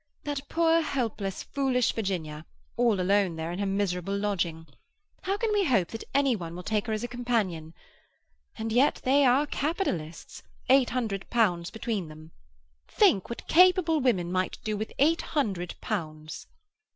[0.23, 4.65] That poor, helpless, foolish Virginia, alone there in her miserable lodging!
[5.21, 7.75] How can we hope that any one will take her as a companion?
[8.57, 12.31] And yet they are capitalists; eight hundred pounds between them.
[12.87, 16.47] Think what capable women might do with eight hundred pounds."